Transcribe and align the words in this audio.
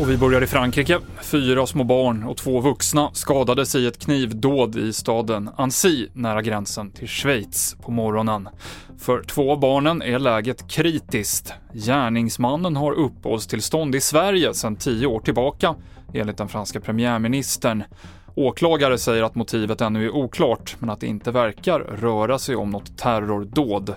Och 0.00 0.10
vi 0.10 0.16
börjar 0.16 0.42
i 0.42 0.46
Frankrike. 0.46 0.98
Fyra 1.22 1.66
små 1.66 1.84
barn 1.84 2.24
och 2.24 2.36
två 2.36 2.60
vuxna 2.60 3.10
skadades 3.12 3.74
i 3.74 3.86
ett 3.86 3.98
knivdåd 3.98 4.76
i 4.76 4.92
staden 4.92 5.50
Annecy 5.56 6.08
nära 6.12 6.42
gränsen 6.42 6.90
till 6.90 7.08
Schweiz 7.08 7.76
på 7.82 7.90
morgonen. 7.90 8.48
För 8.98 9.22
två 9.22 9.52
av 9.52 9.60
barnen 9.60 10.02
är 10.02 10.18
läget 10.18 10.70
kritiskt. 10.70 11.54
Gärningsmannen 11.72 12.76
har 12.76 12.92
uppehållstillstånd 12.92 13.94
i 13.94 14.00
Sverige 14.00 14.54
sedan 14.54 14.76
tio 14.76 15.06
år 15.06 15.20
tillbaka, 15.20 15.74
enligt 16.14 16.36
den 16.36 16.48
franska 16.48 16.80
premiärministern. 16.80 17.84
Åklagare 18.34 18.98
säger 18.98 19.22
att 19.22 19.34
motivet 19.34 19.80
ännu 19.80 20.04
är 20.04 20.10
oklart, 20.10 20.76
men 20.78 20.90
att 20.90 21.00
det 21.00 21.06
inte 21.06 21.30
verkar 21.30 21.80
röra 21.80 22.38
sig 22.38 22.56
om 22.56 22.70
något 22.70 22.98
terrordåd. 22.98 23.94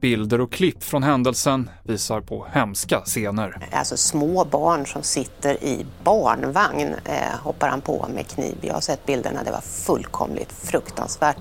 Bilder 0.00 0.40
och 0.40 0.52
klipp 0.52 0.82
från 0.82 1.02
händelsen 1.02 1.70
visar 1.82 2.20
på 2.20 2.46
hemska 2.52 3.00
scener. 3.00 3.68
Alltså 3.72 3.96
små 3.96 4.44
barn 4.44 4.86
som 4.86 5.02
sitter 5.02 5.64
i 5.64 5.86
barnvagn 6.04 6.94
eh, 7.04 7.38
hoppar 7.42 7.68
han 7.68 7.80
på 7.80 8.06
med 8.14 8.26
kniv. 8.26 8.58
Jag 8.60 8.74
har 8.74 8.80
sett 8.80 9.06
bilderna, 9.06 9.42
det 9.44 9.50
var 9.50 9.60
fullkomligt 9.60 10.52
fruktansvärt. 10.52 11.36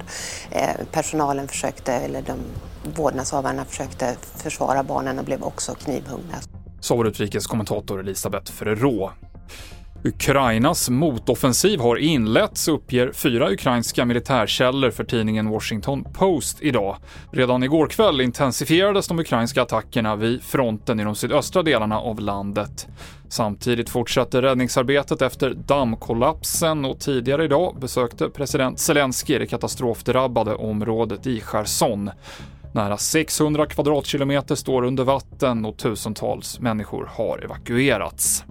Eh, 0.51 0.69
personalen 0.91 1.47
försökte, 1.47 1.93
eller 1.93 2.21
de 2.21 2.37
vårdnadshavarna 2.95 3.66
försökte 3.66 4.16
försvara 4.35 4.83
barnen 4.83 5.19
och 5.19 5.25
blev 5.25 5.44
också 5.44 5.75
knivhuggna. 5.75 6.35
Sa 6.79 6.95
vår 6.95 7.07
utrikeskommentator 7.07 7.99
Elisabeth 7.99 8.51
Ferrero. 8.51 9.11
Ukrainas 10.03 10.89
motoffensiv 10.89 11.80
har 11.80 11.95
inletts, 11.95 12.67
uppger 12.67 13.11
fyra 13.11 13.52
ukrainska 13.52 14.06
militärkällor 14.06 14.91
för 14.91 15.03
tidningen 15.03 15.50
Washington 15.50 16.03
Post 16.14 16.58
idag. 16.61 16.97
Redan 17.31 17.64
igår 17.64 17.88
kväll 17.88 18.22
intensifierades 18.22 19.08
de 19.08 19.19
ukrainska 19.19 19.61
attackerna 19.61 20.16
vid 20.16 20.44
fronten 20.44 21.00
i 21.00 21.03
de 21.03 21.16
sydöstra 21.16 21.64
delarna 21.64 22.00
av 22.00 22.19
landet. 22.19 22.88
Samtidigt 23.30 23.89
fortsatte 23.89 24.41
räddningsarbetet 24.41 25.22
efter 25.22 25.53
dammkollapsen 25.53 26.86
och 26.86 27.00
tidigare 27.00 27.45
idag 27.45 27.80
besökte 27.80 28.30
president 28.30 28.80
Zelensky 28.80 29.38
det 29.38 29.47
katastrofdrabbade 29.47 30.56
området 30.56 31.28
i 31.28 31.41
Cherson. 31.41 32.09
Nära 32.73 32.97
600 32.97 33.66
kvadratkilometer 33.66 34.56
står 34.56 34.84
under 34.84 35.03
vatten 35.03 35.66
och 35.66 35.78
tusentals 35.78 36.59
människor 36.59 37.09
har 37.16 37.44
evakuerats. 37.44 38.45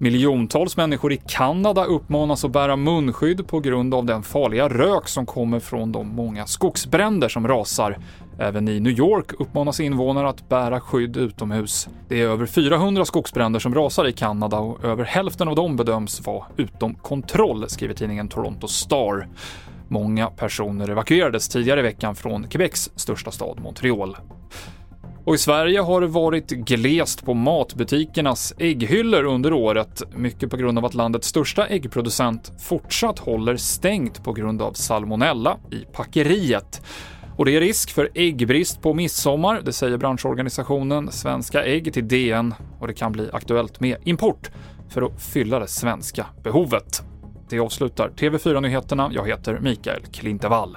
Miljontals 0.00 0.76
människor 0.76 1.12
i 1.12 1.20
Kanada 1.26 1.84
uppmanas 1.84 2.44
att 2.44 2.52
bära 2.52 2.76
munskydd 2.76 3.46
på 3.46 3.60
grund 3.60 3.94
av 3.94 4.04
den 4.04 4.22
farliga 4.22 4.68
rök 4.68 5.08
som 5.08 5.26
kommer 5.26 5.60
från 5.60 5.92
de 5.92 6.08
många 6.08 6.46
skogsbränder 6.46 7.28
som 7.28 7.48
rasar. 7.48 7.98
Även 8.38 8.68
i 8.68 8.80
New 8.80 8.92
York 8.98 9.32
uppmanas 9.40 9.80
invånare 9.80 10.28
att 10.28 10.48
bära 10.48 10.80
skydd 10.80 11.16
utomhus. 11.16 11.88
Det 12.08 12.20
är 12.20 12.26
över 12.26 12.46
400 12.46 13.04
skogsbränder 13.04 13.60
som 13.60 13.74
rasar 13.74 14.08
i 14.08 14.12
Kanada 14.12 14.58
och 14.58 14.84
över 14.84 15.04
hälften 15.04 15.48
av 15.48 15.54
dem 15.54 15.76
bedöms 15.76 16.26
vara 16.26 16.44
utom 16.56 16.94
kontroll, 16.94 17.68
skriver 17.68 17.94
tidningen 17.94 18.28
Toronto 18.28 18.68
Star. 18.68 19.28
Många 19.88 20.26
personer 20.26 20.90
evakuerades 20.90 21.48
tidigare 21.48 21.80
i 21.80 21.82
veckan 21.82 22.14
från 22.14 22.48
Quebecs 22.48 22.90
största 22.96 23.30
stad 23.30 23.60
Montreal. 23.60 24.16
Och 25.28 25.34
i 25.34 25.38
Sverige 25.38 25.80
har 25.80 26.00
det 26.00 26.06
varit 26.06 26.50
glest 26.50 27.24
på 27.24 27.34
matbutikernas 27.34 28.54
ägghyllor 28.58 29.24
under 29.24 29.52
året, 29.52 30.02
mycket 30.16 30.50
på 30.50 30.56
grund 30.56 30.78
av 30.78 30.84
att 30.84 30.94
landets 30.94 31.28
största 31.28 31.66
äggproducent 31.66 32.52
fortsatt 32.58 33.18
håller 33.18 33.56
stängt 33.56 34.24
på 34.24 34.32
grund 34.32 34.62
av 34.62 34.72
salmonella 34.72 35.58
i 35.70 35.84
packeriet. 35.92 36.82
Och 37.36 37.44
det 37.44 37.56
är 37.56 37.60
risk 37.60 37.90
för 37.90 38.10
äggbrist 38.14 38.82
på 38.82 38.94
midsommar, 38.94 39.60
det 39.64 39.72
säger 39.72 39.96
branschorganisationen 39.96 41.12
Svenska 41.12 41.64
Ägg 41.64 41.92
till 41.92 42.08
DN 42.08 42.54
och 42.80 42.86
det 42.86 42.94
kan 42.94 43.12
bli 43.12 43.28
aktuellt 43.32 43.80
med 43.80 43.96
import 44.04 44.50
för 44.88 45.02
att 45.02 45.22
fylla 45.22 45.58
det 45.58 45.68
svenska 45.68 46.26
behovet. 46.42 47.02
Det 47.50 47.58
avslutar 47.58 48.08
TV4-nyheterna. 48.08 49.10
Jag 49.12 49.28
heter 49.28 49.58
Mikael 49.60 50.02
Klintevall. 50.12 50.76